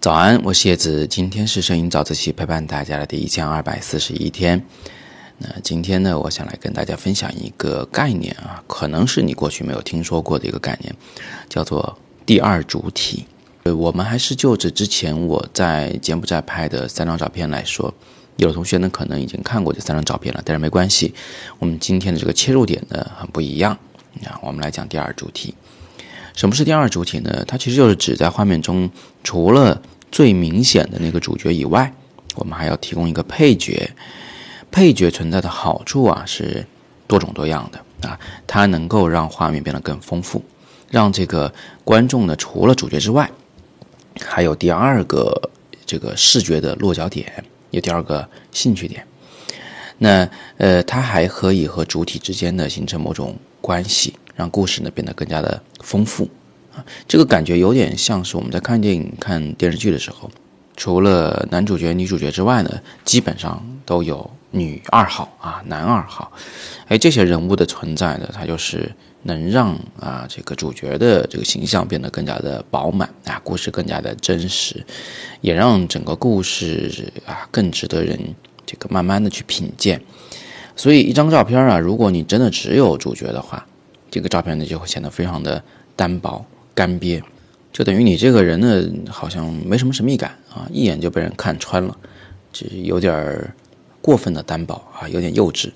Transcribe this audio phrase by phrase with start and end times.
[0.00, 1.08] 早安，我是叶子。
[1.08, 4.64] 今天是摄影早自习陪伴大家的第一千二百四十一天。
[5.38, 10.94] 那今天呢，我想来跟大家分享一个概念啊，可能是你过去没有听说过的一个概念，
[11.48, 13.26] 叫做第二主体。
[13.64, 17.92] 呃，我们还是就着之前我在柬埔寨拍的三张照片来说，
[18.36, 21.12] 有的同学呢可能已经看过这三张照片了，但是没关系，
[21.58, 23.76] 我们今天的这个切入点呢很不一样
[24.24, 25.52] 啊，我们来讲第二主体。
[26.38, 27.44] 什么是第二主体呢？
[27.48, 28.88] 它其实就是指在画面中，
[29.24, 31.92] 除了最明显的那个主角以外，
[32.36, 33.90] 我们还要提供一个配角。
[34.70, 36.64] 配角存在的好处啊是
[37.08, 40.40] 多种多样的啊，它能够让画面变得更丰富，
[40.88, 43.28] 让这个观众呢除了主角之外，
[44.20, 45.50] 还有第二个
[45.84, 49.04] 这个视觉的落脚点，有第二个兴趣点。
[49.98, 54.14] 那呃，它还可以和主体之间的形成某种关系。
[54.38, 56.30] 让故事呢变得更加的丰富，
[56.72, 60.30] 啊，这个感觉有点像是我们在看电影、看电视剧的时候，
[60.76, 62.70] 除了男主角、女主角之外呢，
[63.04, 66.30] 基本上都有女二号啊、男二号，
[66.86, 74.86] 哎，这些人物的存在呢，它就是能让啊这个主角的这个形象变得更加的饱满啊，故事更加的真实，
[75.40, 78.16] 也让整个故事啊更值得人
[78.64, 80.00] 这个慢慢的去品鉴。
[80.76, 83.66] 所以一张照片啊，如果你真的只有主角的话，
[84.10, 85.62] 这个照片呢就会显得非常的
[85.94, 87.22] 单薄干瘪，
[87.72, 91.96] 就等于你这个人呢好像没什么神秘感啊，一眼就被人看穿了，
[92.52, 93.54] 这有点儿
[94.00, 95.70] 过分的单薄啊，有点幼稚。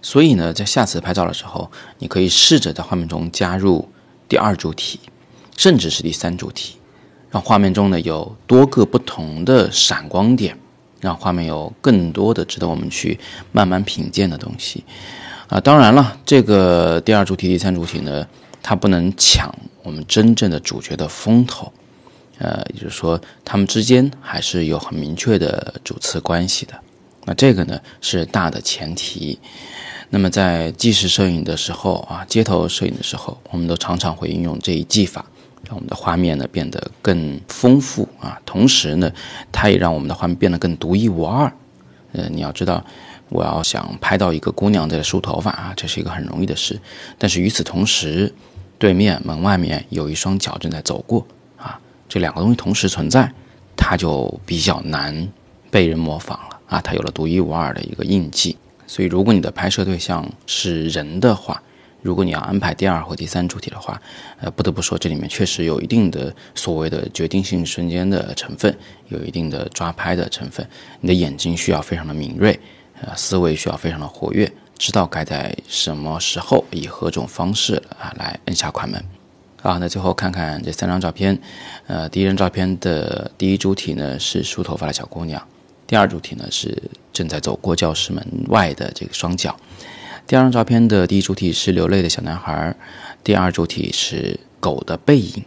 [0.00, 3.88] 所以呢，在下次拍照的时候，你可以试着在画面中加入
[4.28, 5.00] 第二主体，
[5.56, 6.76] 甚至是第三主体，
[7.30, 10.58] 让画面中呢有多个不同的闪光点，
[11.00, 13.18] 让画面有更多的值得我们去
[13.50, 14.84] 慢慢品鉴的东西。
[15.48, 18.26] 啊，当然了，这个第二主题、第三主题呢，
[18.62, 21.70] 它不能抢我们真正的主角的风头，
[22.38, 26.72] 呃，也就是说，他们之间还是有很明确的主次关系的。
[27.26, 29.38] 那这个呢是大的前提。
[30.10, 35.24] 那么在纪实摄影的时候啊，街头摄影的时候，我们都常常会运用这一技法，
[35.66, 39.12] 让我们的画面呢变得更丰富啊，同时呢，
[39.52, 41.52] 它也让我们的画面变得更独一无二。
[42.14, 42.82] 呃，你要知道。
[43.30, 46.78] 我要想拍到一个姑娘在梳头发啊，这是一个很容易的事。
[47.18, 48.32] 但是与此同时，
[48.78, 51.26] 对面门外面有一双脚正在走过
[51.56, 53.32] 啊，这两个东西同时存在，
[53.74, 55.26] 它就比较难
[55.70, 58.56] 被人模仿了啊，它有了独一无二的一个印记。
[58.86, 61.60] 所以，如果你的拍摄对象是人的话，
[62.04, 64.00] 如果你要安排第二或第三主题的话，
[64.38, 68.76] 呃，不得不说这里面确实有一定的所谓的决定性瞬间的成分，
[69.08, 70.68] 有一定的抓拍的成分。
[71.00, 72.60] 你的眼睛需要非常的敏锐。
[73.00, 79.02] 呃，思维需要非常的活跃，知道该在什么时候以何种方式啊来摁下快门。
[79.62, 81.38] 好，那最后看看这三张照片。
[81.86, 85.42] 呃，第一张照片的第一主体呢是梳头发的小姑娘，
[85.86, 86.80] 第二主体呢是
[87.14, 89.56] 正在走过教室门外的这个双脚。
[90.26, 92.74] 第二张照片的第一主体是流泪的小男孩，
[93.22, 95.44] 第二主体是狗的背影。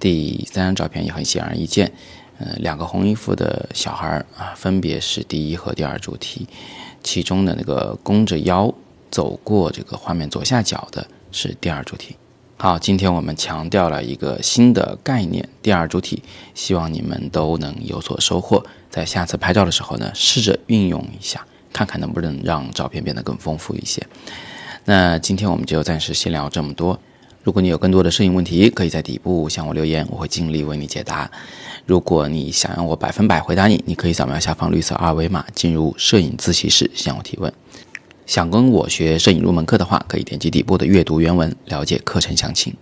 [0.00, 1.92] 第三张照片也很显而易见。
[2.38, 6.48] 呃，两个红衣服的小孩啊，分别是第一和第二主体，
[7.04, 8.72] 其中的那个弓着腰
[9.12, 12.16] 走过这个画面左下角的是第二主体。
[12.56, 16.22] 好，今天我们强调了一个新的概念——第二主体，
[16.54, 18.64] 希望你们都能有所收获。
[18.90, 24.06] 在下次拍照的时候呢，试着运用一下，看看能不能让照片变得更丰富一些。
[24.84, 26.98] 那今天我们就暂时先聊这么多。
[27.42, 31.30] 如果你有更多的摄影问题，可以在底部向我留言，我会尽力为你解答。
[31.86, 37.52] 如果你想让我百分百回答你，你可以扫描下方绿色二维码进入摄影自习室向我提问。
[38.26, 42.74] 想跟我学摄影入门课的话，可以点击底部的阅读原文了解课程详情。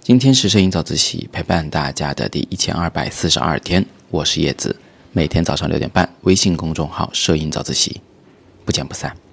[0.00, 4.74] 今天是摄影早自习陪伴大家的第一千二百四十二天，我是叶子，
[5.12, 8.00] 每天早上六点半，微信公众号摄影早自习，
[8.66, 9.25] 不见不散。